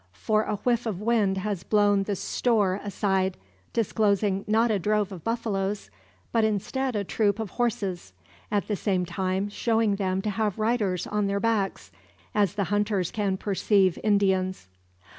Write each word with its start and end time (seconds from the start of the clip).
For 0.13 0.45
a 0.45 0.55
whiff 0.55 0.87
of 0.87 0.99
wind 0.99 1.37
has 1.37 1.61
blown 1.61 2.01
the 2.05 2.15
"stoor" 2.15 2.81
aside, 2.83 3.37
disclosing 3.71 4.43
not 4.47 4.71
a 4.71 4.79
drove 4.79 5.11
of 5.11 5.23
buffaloes, 5.23 5.91
but 6.31 6.43
instead 6.43 6.95
a 6.95 7.03
troop 7.03 7.37
of 7.39 7.51
horses, 7.51 8.11
at 8.49 8.67
the 8.67 8.75
same 8.75 9.05
time 9.05 9.47
showing 9.47 9.97
them 9.97 10.19
to 10.23 10.31
have 10.31 10.57
riders 10.57 11.05
on 11.05 11.27
their 11.27 11.39
backs, 11.39 11.91
as 12.33 12.55
the 12.55 12.63
hunters 12.73 13.11
can 13.11 13.37
perceive 13.37 13.99
Indians. 14.03 14.69